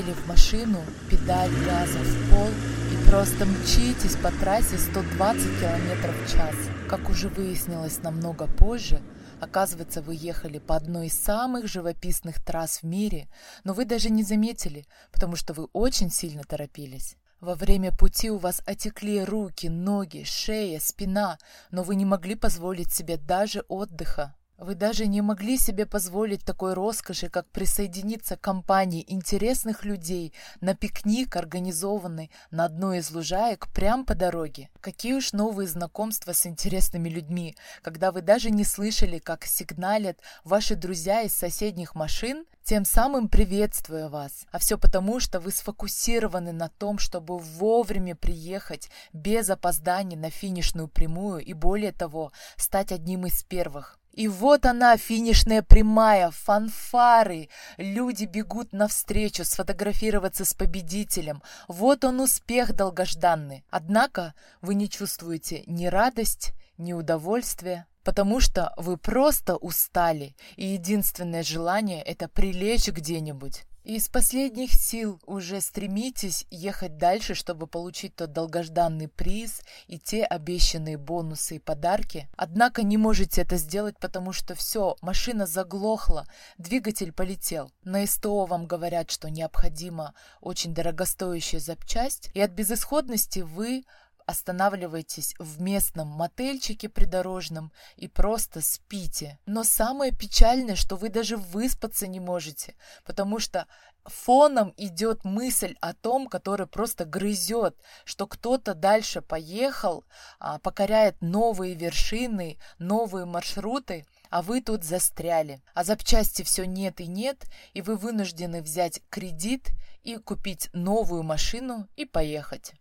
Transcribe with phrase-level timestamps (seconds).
[0.00, 0.78] сели в машину,
[1.10, 2.48] педаль газа в пол
[2.92, 6.54] и просто мчитесь по трассе 120 км в час.
[6.88, 9.00] Как уже выяснилось намного позже,
[9.40, 13.26] Оказывается, вы ехали по одной из самых живописных трасс в мире,
[13.64, 17.16] но вы даже не заметили, потому что вы очень сильно торопились.
[17.40, 21.38] Во время пути у вас отекли руки, ноги, шея, спина,
[21.70, 24.34] но вы не могли позволить себе даже отдыха.
[24.60, 30.74] Вы даже не могли себе позволить такой роскоши, как присоединиться к компании интересных людей на
[30.74, 34.68] пикник, организованный на одной из лужаек прямо по дороге.
[34.82, 40.76] Какие уж новые знакомства с интересными людьми, когда вы даже не слышали, как сигналят ваши
[40.76, 44.46] друзья из соседних машин, тем самым приветствуя вас.
[44.52, 50.88] А все потому, что вы сфокусированы на том, чтобы вовремя приехать без опозданий на финишную
[50.88, 53.99] прямую и более того, стать одним из первых.
[54.12, 57.48] И вот она, финишная прямая, фанфары.
[57.76, 61.42] Люди бегут навстречу сфотографироваться с победителем.
[61.68, 63.64] Вот он успех долгожданный.
[63.70, 71.42] Однако вы не чувствуете ни радость, ни удовольствия, потому что вы просто устали, и единственное
[71.42, 79.08] желание– это прилечь где-нибудь из последних сил уже стремитесь ехать дальше, чтобы получить тот долгожданный
[79.08, 82.28] приз и те обещанные бонусы и подарки.
[82.36, 86.26] Однако не можете это сделать, потому что все, машина заглохла,
[86.58, 87.72] двигатель полетел.
[87.82, 93.84] На СТО вам говорят, что необходима очень дорогостоящая запчасть, и от безысходности вы
[94.30, 99.38] останавливаетесь в местном мотельчике придорожном и просто спите.
[99.46, 103.66] Но самое печальное, что вы даже выспаться не можете, потому что
[104.04, 110.04] фоном идет мысль о том, который просто грызет, что кто-то дальше поехал,
[110.38, 115.62] а, покоряет новые вершины, новые маршруты, а вы тут застряли.
[115.74, 119.70] А запчасти все нет и нет, и вы вынуждены взять кредит
[120.02, 122.72] и купить новую машину и поехать.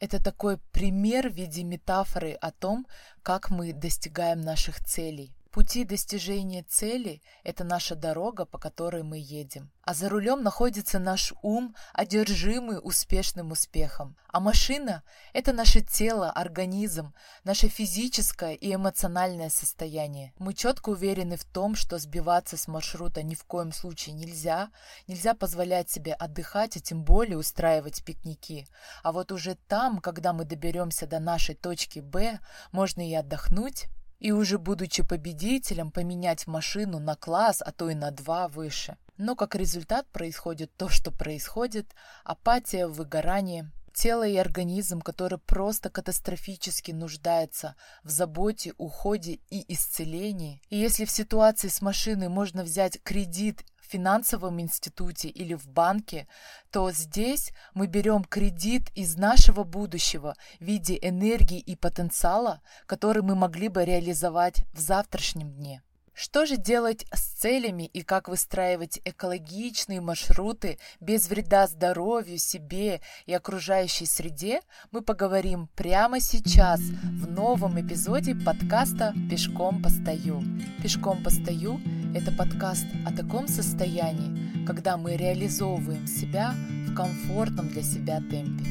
[0.00, 2.86] Это такой пример в виде метафоры о том,
[3.22, 5.30] как мы достигаем наших целей.
[5.50, 9.72] Пути достижения цели– это наша дорога, по которой мы едем.
[9.82, 14.16] А за рулем находится наш ум, одержимый успешным успехом.
[14.28, 15.02] А машина–
[15.32, 20.32] это наше тело, организм, наше физическое и эмоциональное состояние.
[20.38, 24.70] Мы четко уверены в том, что сбиваться с маршрута ни в коем случае нельзя.
[25.08, 28.68] Нельзя позволять себе отдыхать, а тем более устраивать пикники.
[29.02, 32.38] А вот уже там, когда мы доберемся до нашей точки «Б»,
[32.70, 33.88] можно и отдохнуть,
[34.20, 38.96] и уже будучи победителем поменять машину на класс, а то и на два выше.
[39.16, 41.94] Но как результат происходит то, что происходит,
[42.24, 50.62] апатия, выгорание, тело и организм, который просто катастрофически нуждается в заботе, уходе и исцелении.
[50.70, 56.28] И если в ситуации с машиной можно взять кредит финансовом институте или в банке,
[56.70, 63.34] то здесь мы берем кредит из нашего будущего в виде энергии и потенциала, который мы
[63.34, 65.82] могли бы реализовать в завтрашнем дне.
[66.12, 73.32] Что же делать с целями и как выстраивать экологичные маршруты без вреда здоровью, себе и
[73.32, 74.60] окружающей среде,
[74.90, 80.42] мы поговорим прямо сейчас в новом эпизоде подкаста «Пешком постою».
[80.82, 81.80] «Пешком постою»—
[82.14, 86.54] это подкаст о таком состоянии, когда мы реализовываем себя
[86.86, 88.64] в комфортном для себя темпе.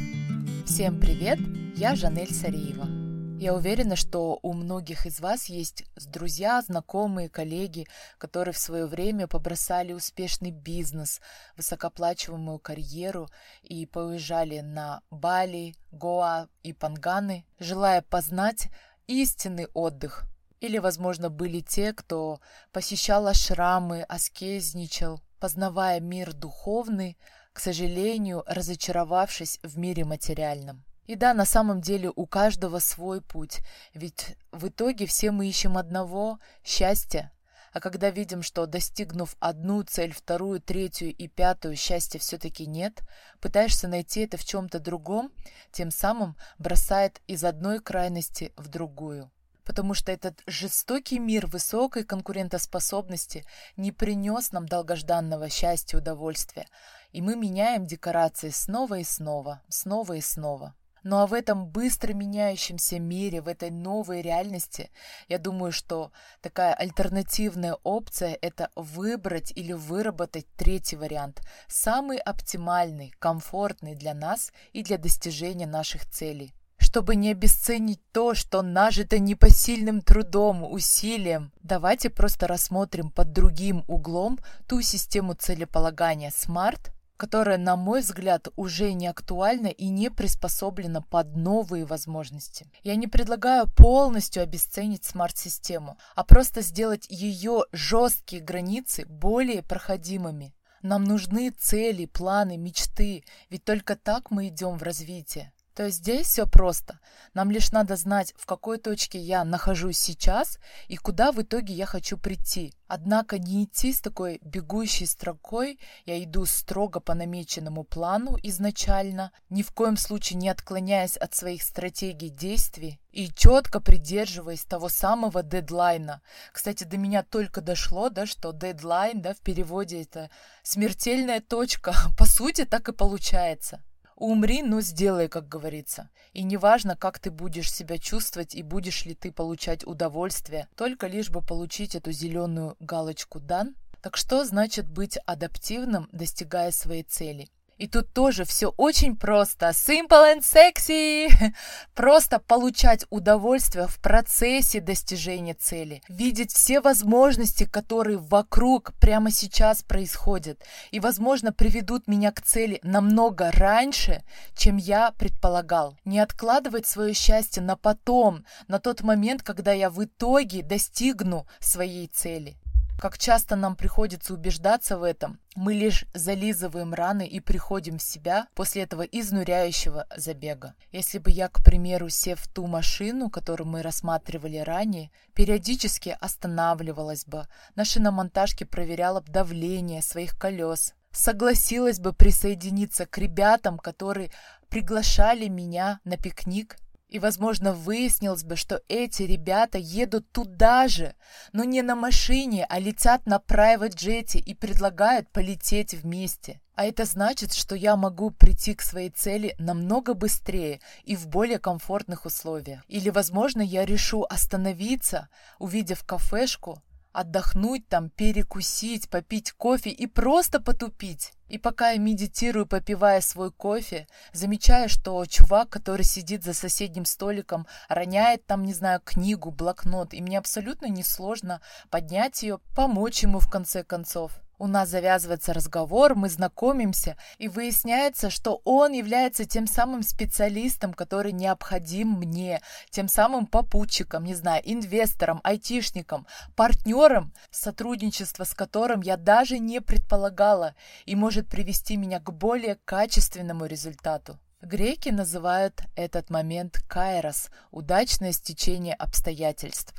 [0.65, 1.39] Всем привет,
[1.75, 3.08] я Жанель Сариева.
[3.39, 9.27] Я уверена, что у многих из вас есть друзья, знакомые, коллеги, которые в свое время
[9.27, 11.21] побросали успешный бизнес,
[11.55, 13.29] высокоплачиваемую карьеру
[13.63, 18.67] и поуезжали на Бали, Гоа и Панганы, желая познать
[19.07, 20.25] истинный отдых.
[20.59, 22.41] Или, возможно, были те, кто
[22.73, 27.17] посещал ашрамы, аскезничал, познавая мир духовный,
[27.53, 30.83] к сожалению, разочаровавшись в мире материальном.
[31.09, 33.61] И да, на самом деле у каждого свой путь,
[33.95, 37.31] ведь в итоге все мы ищем одного– счастья.
[37.73, 43.01] А когда видим, что достигнув одну цель, вторую, третью и пятую, счастья все-таки нет,
[43.41, 45.31] пытаешься найти это в чем-то другом,
[45.71, 49.31] тем самым бросает из одной крайности в другую.
[49.63, 53.47] Потому что этот жестокий мир высокой конкурентоспособности
[53.77, 56.67] не принес нам долгожданного счастья и удовольствия,
[57.13, 60.75] и мы меняем декорации снова и снова, снова и снова.
[61.03, 64.91] Ну а в этом быстро меняющемся мире, в этой новой реальности,
[65.27, 66.11] я думаю, что
[66.41, 74.83] такая альтернативная опция– это выбрать или выработать третий вариант, самый оптимальный, комфортный для нас и
[74.83, 76.53] для достижения наших целей.
[76.77, 84.39] Чтобы не обесценить то, что нажито непосильным трудом, усилием, давайте просто рассмотрим под другим углом
[84.67, 91.35] ту систему целеполагания SMART, которая, на мой взгляд, уже не актуальна и не приспособлена под
[91.35, 92.65] новые возможности.
[92.81, 100.55] Я не предлагаю полностью обесценить смарт-систему, а просто сделать ее жесткие границы более проходимыми.
[100.81, 105.51] Нам нужны цели, планы, мечты, ведь только так мы идем в развитие.
[105.79, 106.99] То здесь все просто.
[107.33, 110.59] Нам лишь надо знать, в какой точке я нахожусь сейчас
[110.89, 112.73] и куда в итоге я хочу прийти.
[112.87, 119.61] Однако не идти с такой бегущей строкой, я иду строго по намеченному плану изначально, ни
[119.61, 126.21] в коем случае не отклоняясь от своих стратегий действий и четко придерживаясь того самого дедлайна.
[126.51, 130.29] Кстати, до меня только дошло, да, что дедлайн, да, в переводе это
[130.61, 131.93] смертельная точка.
[132.17, 133.81] По сути, так и получается.
[134.19, 136.09] Умри, но сделай, как говорится.
[136.33, 141.29] И неважно, как ты будешь себя чувствовать и будешь ли ты получать удовольствие, только лишь
[141.29, 143.75] бы получить эту зеленую галочку «дан».
[144.01, 147.49] Так что значит быть адаптивным, достигая своей цели?
[147.79, 149.69] И тут тоже все очень просто.
[149.69, 151.31] Simple and sexy.
[151.95, 156.03] Просто получать удовольствие в процессе достижения цели.
[156.09, 160.61] Видеть все возможности, которые вокруг прямо сейчас происходят.
[160.91, 164.23] И, возможно, приведут меня к цели намного раньше,
[164.57, 165.97] чем я предполагал.
[166.03, 172.07] Не откладывать свое счастье на потом, на тот момент, когда я в итоге достигну своей
[172.07, 172.57] цели.
[172.99, 178.47] Как часто нам приходится убеждаться в этом, мы лишь зализываем раны и приходим в себя
[178.55, 180.73] после этого изнуряющего забега.
[180.91, 187.23] Если бы я, к примеру, сев в ту машину, которую мы рассматривали ранее, периодически останавливалась
[187.23, 194.29] бы, на шиномонтажке проверяла бы давление своих колес, согласилась бы присоединиться к ребятам, которые
[194.67, 196.75] приглашали меня на пикник
[197.09, 201.15] и, возможно, выяснилось бы, что эти ребята едут туда же,
[201.51, 206.61] но не на машине, а летят на private джете и предлагают полететь вместе.
[206.75, 211.59] А это значит, что я могу прийти к своей цели намного быстрее и в более
[211.59, 212.85] комфортных условиях.
[212.87, 215.27] Или, возможно, я решу остановиться,
[215.57, 216.81] увидев кафешку,
[217.19, 221.33] отдохнуть там, перекусить, попить кофе и просто потупить.
[221.49, 227.67] И пока я медитирую, попивая свой кофе, замечаю, что чувак, который сидит за соседним столиком,
[227.89, 233.49] роняет там, не знаю, книгу, блокнот, и мне абсолютно несложно поднять ее, помочь ему в
[233.49, 234.39] конце концов.
[234.61, 241.31] У нас завязывается разговор, мы знакомимся, и выясняется, что он является тем самым специалистом, который
[241.31, 246.27] необходим мне, тем самым попутчиком, не знаю, инвестором, айтишником,
[246.57, 253.65] партнером, сотрудничество с которым я даже не предполагала и может привести меня к более качественному
[253.65, 254.37] результату.
[254.61, 259.93] Греки называют этот момент кайрос– удачное стечение обстоятельств.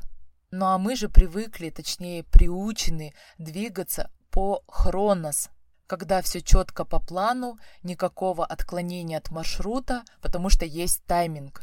[0.51, 5.51] Ну а мы же привыкли, точнее приучены двигаться по хронос,
[5.87, 11.63] когда все четко по плану, никакого отклонения от маршрута, потому что есть тайминг.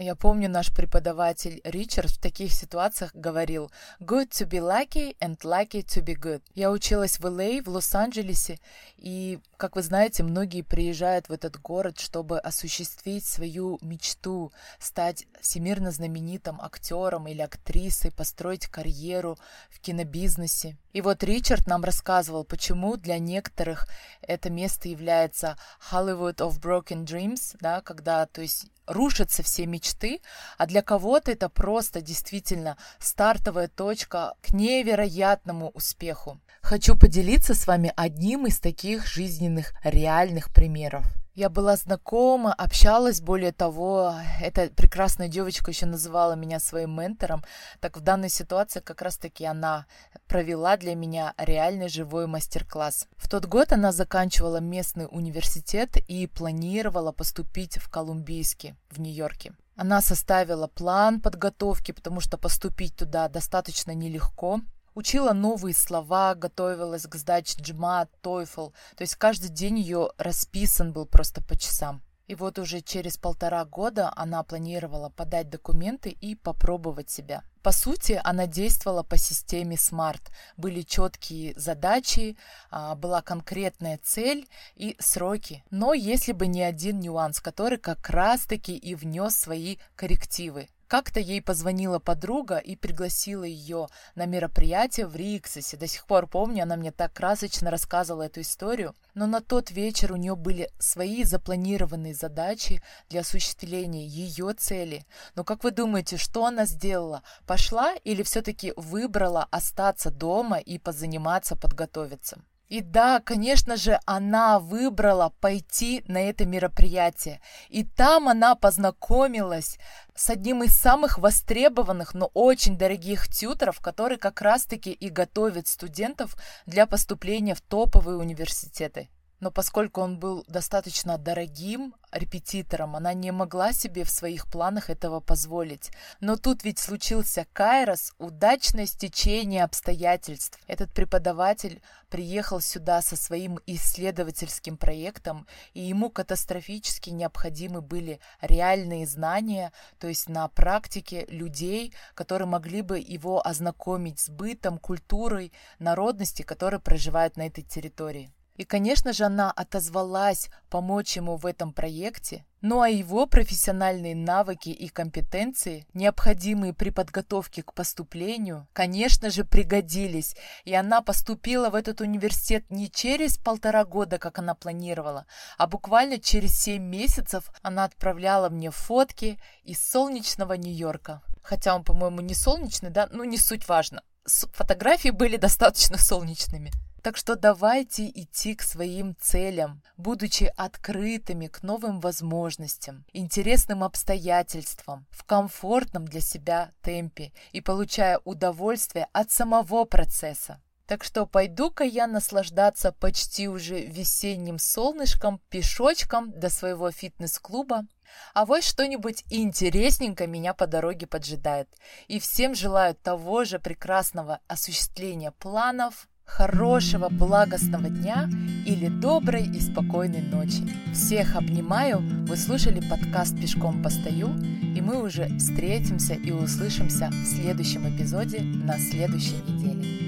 [0.00, 5.84] Я помню, наш преподаватель Ричард в таких ситуациях говорил «good to be lucky and lucky
[5.84, 6.40] to be good».
[6.54, 8.60] Я училась в Л.А., в Лос-Анджелесе,
[8.96, 15.90] и, как вы знаете, многие приезжают в этот город, чтобы осуществить свою мечту, стать всемирно
[15.90, 19.36] знаменитым актером или актрисой, построить карьеру
[19.68, 20.76] в кинобизнесе.
[20.98, 23.86] И вот Ричард нам рассказывал, почему для некоторых
[24.20, 25.56] это место является
[25.92, 30.20] Hollywood of Broken Dreams, да, когда, то есть, рушатся все мечты,
[30.56, 36.40] а для кого-то это просто действительно стартовая точка к невероятному успеху.
[36.62, 41.04] Хочу поделиться с вами одним из таких жизненных реальных примеров.
[41.38, 47.44] Я была знакома, общалась, более того, эта прекрасная девочка еще называла меня своим ментором,
[47.78, 49.86] так в данной ситуации как раз-таки она
[50.26, 53.06] провела для меня реальный живой мастер-класс.
[53.16, 59.52] В тот год она заканчивала местный университет и планировала поступить в Колумбийский в Нью-Йорке.
[59.76, 64.60] Она составила план подготовки, потому что поступить туда достаточно нелегко.
[64.98, 68.72] Учила новые слова, готовилась к сдаче джма, TOEFL.
[68.96, 72.02] То есть каждый день ее расписан был просто по часам.
[72.26, 77.44] И вот уже через полтора года она планировала подать документы и попробовать себя.
[77.62, 80.32] По сути, она действовала по системе SMART.
[80.56, 82.36] Были четкие задачи,
[82.68, 85.62] а, была конкретная цель и сроки.
[85.70, 90.68] Но если бы не один нюанс, который как раз-таки и внес свои коррективы.
[90.88, 95.76] Как-то ей позвонила подруга и пригласила ее на мероприятие в Риксосе.
[95.76, 98.96] До сих пор помню, она мне так красочно рассказывала эту историю.
[99.12, 105.04] Но на тот вечер у нее были свои запланированные задачи для осуществления ее цели.
[105.34, 107.22] Но как вы думаете, что она сделала?
[107.46, 112.38] Пошла или все-таки выбрала остаться дома и позаниматься, подготовиться?
[112.68, 117.40] И да, конечно же, она выбрала пойти на это мероприятие.
[117.70, 119.78] И там она познакомилась
[120.14, 126.36] с одним из самых востребованных, но очень дорогих тьютеров, который как раз-таки и готовит студентов
[126.66, 129.08] для поступления в топовые университеты.
[129.40, 135.20] Но поскольку он был достаточно дорогим репетитором, она не могла себе в своих планах этого
[135.20, 135.90] позволить.
[136.20, 140.58] Но тут ведь случился Кайрос, удачное стечение обстоятельств.
[140.66, 149.72] Этот преподаватель приехал сюда со своим исследовательским проектом, и ему катастрофически необходимы были реальные знания,
[149.98, 156.80] то есть на практике людей, которые могли бы его ознакомить с бытом, культурой, народности, которые
[156.80, 158.32] проживают на этой территории.
[158.58, 164.70] И, конечно же, она отозвалась помочь ему в этом проекте, ну а его профессиональные навыки
[164.70, 170.34] и компетенции, необходимые при подготовке к поступлению, конечно же, пригодились.
[170.64, 176.18] И она поступила в этот университет не через полтора года, как она планировала, а буквально
[176.18, 181.22] через семь месяцев она отправляла мне фотки из солнечного Нью-Йорка.
[181.42, 183.08] Хотя он, по-моему, не солнечный, да?
[183.12, 184.02] Ну, не суть важно.
[184.26, 186.72] Фотографии были достаточно солнечными.
[187.02, 195.24] Так что давайте идти к своим целям, будучи открытыми к новым возможностям, интересным обстоятельствам, в
[195.24, 200.60] комфортном для себя темпе и получая удовольствие от самого процесса.
[200.88, 207.86] Так что пойду-ка я наслаждаться почти уже весенним солнышком, пешочком до своего фитнес-клуба.
[208.32, 211.68] А вот что-нибудь интересненько меня по дороге поджидает.
[212.06, 218.28] И всем желаю того же прекрасного осуществления планов, хорошего, благостного дня
[218.64, 220.62] или доброй и спокойной ночи.
[220.92, 224.28] Всех обнимаю, вы слушали подкаст «Пешком постою»,
[224.76, 230.07] и мы уже встретимся и услышимся в следующем эпизоде на следующей неделе.